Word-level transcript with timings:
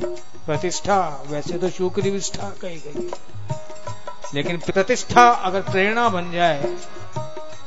प्रतिष्ठा, 0.00 0.98
वैसे 1.26 1.58
तो 1.58 1.68
शुक्र 1.70 2.10
विष्ठा 2.10 2.50
कही 2.62 2.76
गई 2.76 3.10
लेकिन 4.34 4.56
प्रतिष्ठा 4.58 5.28
अगर 5.28 5.60
प्रेरणा 5.62 6.08
बन 6.08 6.30
जाए 6.32 6.62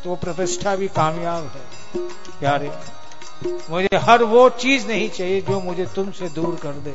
तो 0.04 0.16
प्रतिष्ठा 0.16 0.76
भी 0.76 0.88
कामयाब 0.88 1.44
है, 1.46 2.02
प्यारे। 2.40 2.72
मुझे 3.70 3.98
हर 3.98 4.24
वो 4.24 4.50
चीज़ 4.50 4.88
नहीं 4.88 5.10
चाहिए 5.10 5.42
जो 5.42 5.60
मुझे 5.60 5.86
तुमसे 5.86 6.30
दूर 6.30 6.56
कर 6.56 6.74
दे। 6.80 6.94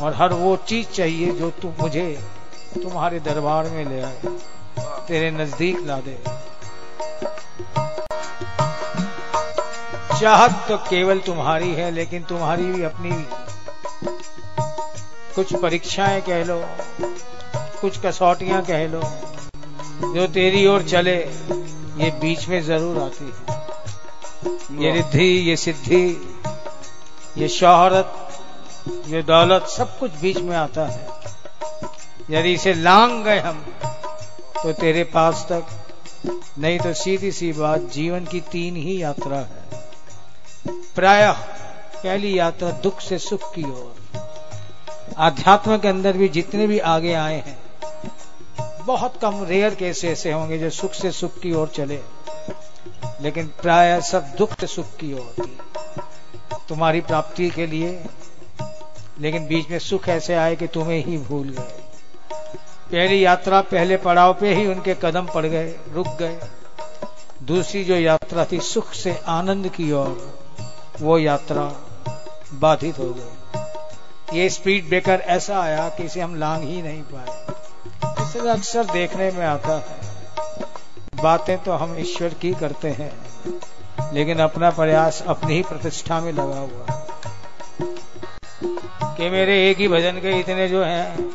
और 0.00 0.14
हर 0.14 0.32
वो 0.32 0.56
चीज़ 0.68 0.86
चाहिए 0.86 1.32
जो 1.32 1.50
तुम 1.62 1.72
मुझे, 1.80 2.06
तुम्हारे 2.82 3.20
दरबार 3.20 3.68
में 3.68 3.84
ले 3.84 4.00
आए, 4.00 4.20
तेरे 5.08 5.30
नज़दीक 5.30 5.86
ला 5.86 6.00
दे। 6.00 6.18
चाहत 10.20 10.64
तो 10.68 10.76
केवल 10.90 11.18
तुम्हारी 11.18 11.72
है, 11.72 11.90
लेकिन 11.90 12.22
तुम्हारी 12.22 12.64
भी 12.64 12.82
अपनी 12.82 13.10
कुछ 15.34 15.54
परीक्षाएँ 15.62 16.20
कह 16.22 16.42
लो 16.44 16.60
कुछ 17.80 17.98
कसौटियाँ 18.04 18.62
कह 18.64 18.86
लो 18.88 19.00
जो 20.14 20.26
तेरी 20.34 20.66
ओर 20.66 20.82
चले 20.88 21.16
ये 21.16 22.10
बीच 22.20 22.46
में 22.48 22.60
ज़रूर 22.62 22.98
आती 23.02 23.24
है। 23.26 24.82
ये 24.82 24.92
रिद्धि 24.92 25.28
ये 25.48 25.56
सिद्धि 25.56 26.04
ये 27.38 27.48
शोहरत 27.48 28.12
ये 29.08 29.22
दौलत 29.22 29.66
सब 29.68 29.98
कुछ 29.98 30.10
बीच 30.20 30.38
में 30.38 30.56
आता 30.56 30.86
है। 30.86 31.06
यदि 32.30 32.52
इसे 32.52 32.74
लांग 32.74 33.22
गए 33.24 33.38
हम 33.40 33.64
तो 34.54 34.72
तेरे 34.72 35.04
पास 35.14 35.46
तक 35.50 35.66
नहीं 36.58 36.78
तो 36.78 36.92
सीधी 36.94 37.30
सी 37.32 37.52
बात 37.52 37.80
जीवन 37.92 38.24
की 38.24 38.40
तीन 38.52 38.76
ही 38.76 39.00
यात्रा 39.02 39.36
है। 39.36 39.64
प्राय 40.96 41.22
पहली 42.06 42.38
यात्रा 42.38 42.70
दुख 42.70 43.00
से 43.00 43.18
सुख 43.18 43.54
की 43.54 43.62
ओर। 43.62 43.94
आध्यात्म 45.18 45.78
के 45.78 45.88
अंदर 45.88 46.16
भी 46.16 46.28
जितने 46.28 46.66
भी 46.66 46.78
आगे 46.78 47.14
आए 47.14 47.42
हैं, 47.46 47.58
बहुत 48.86 49.16
कम 49.22 49.44
रेयर 49.44 49.74
केस 49.74 50.04
ऐसे 50.04 50.32
होंगे 50.32 50.58
जो 50.58 50.70
सुख 50.70 50.92
से 50.92 51.10
सुख 51.12 51.38
की 51.38 51.52
ओर 51.52 51.68
चले। 51.68 51.98
लेकिन 53.20 53.46
प्राय 53.62 54.00
सब 54.00 54.26
दुख 54.38 54.60
से 54.60 54.66
सुख 54.66 54.86
की 54.86 55.12
ओर। 55.14 55.34
थी 55.38 55.58
तुम्हारी 56.68 57.00
प्राप्ति 57.00 57.50
के 57.50 57.66
लिए, 57.66 58.04
लेकिन 59.20 59.46
बीच 59.46 59.70
में 59.70 59.78
सुख 59.78 60.08
ऐसे 60.08 60.34
आए 60.34 60.56
कि 60.56 60.66
तुम्हें 60.66 61.04
ही 61.04 61.18
भूल 61.18 61.48
गए। 61.48 61.82
पहली 62.92 63.24
यात्रा 63.24 63.60
पहले 63.60 63.96
पड़ाव 63.96 64.34
पे 64.34 64.54
ही 64.54 64.66
उनके 64.66 64.94
कदम 64.94 65.26
पड़ 65.26 65.46
गए, 65.46 65.76
रुक 65.92 66.06
गए। 66.06 66.40
दूसरी 67.42 67.84
जो 67.84 67.94
यात्रा 67.94 68.44
थी 68.44 68.60
सुख 68.60 68.92
से 68.92 69.20
आनंद 69.26 69.68
की 69.68 69.92
ओर, 69.92 70.38
वो 71.00 71.18
यात्रा 71.18 71.74
बाधित 72.60 72.98
हो 72.98 73.10
गए 73.10 73.32
ये 74.32 74.48
स्पीड 74.48 74.88
ब्रेकर 74.88 75.20
ऐसा 75.20 75.60
आया 75.60 75.88
कि 75.88 76.02
इसे 76.02 76.20
हम 76.20 76.34
लांग 76.34 76.62
ही 76.62 76.82
नहीं 76.82 77.02
पाए। 77.02 77.46
इसे 78.24 78.48
अक्सर 78.48 78.84
देखने 78.84 79.30
में 79.30 79.46
आता 79.46 79.72
है। 79.72 80.16
बातें 81.22 81.58
तो 81.58 81.72
हम 81.72 81.98
ईश्वर 81.98 82.28
की 82.28 82.52
करते 82.52 82.88
हैं, 82.88 83.12
लेकिन 84.12 84.38
अपना 84.38 84.70
प्रयास 84.70 85.22
अपनी 85.26 85.54
ही 85.54 85.62
प्रतिष्ठा 85.62 86.20
में 86.20 86.32
लगा 86.32 86.44
हुआ 86.44 86.86
है। 86.90 87.06
कि 89.16 89.30
मेरे 89.30 89.70
एक 89.70 89.78
ही 89.78 89.88
भजन 89.88 90.12
के 90.12 90.40
इतने 90.40 90.68
जो 90.68 90.84
हैं 90.84 91.30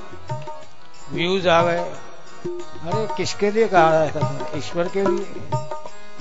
व्यूज़ 1.11 1.49
आ 1.49 1.61
गए। 1.64 1.80
अरे, 1.80 3.08
किसके 3.17 3.52
लिए 3.52 3.67
कहा 3.67 3.89
रहा 3.89 4.05
था 4.05 4.58
ईश्वर 4.58 4.88
के 4.88 5.02
लिए? 5.02 5.58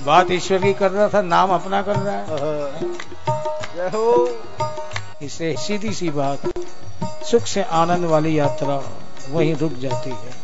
बात 0.01 0.31
ईश्वर 0.31 0.61
की 0.61 0.73
कर 0.73 0.91
रहा 0.91 1.07
था, 1.07 1.21
नाम 1.21 1.49
अपना 1.49 1.81
कर 1.81 1.95
रहा 1.95 2.15
है। 2.15 2.31
इसे 5.23 5.55
सीधी 5.57 5.93
सी 5.93 6.09
बात 6.09 6.41
सुख 7.23 7.45
से 7.45 7.61
आनंद 7.61 8.05
वाली 8.05 8.37
यात्रा 8.39 8.81
वहीं 9.29 9.55
रुक 9.55 9.73
जाती 9.73 10.09
है। 10.09 10.40